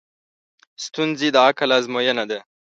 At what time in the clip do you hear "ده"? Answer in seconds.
2.29-2.39